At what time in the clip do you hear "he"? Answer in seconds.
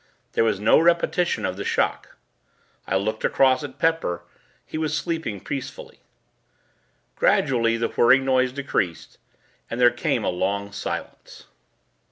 4.65-4.75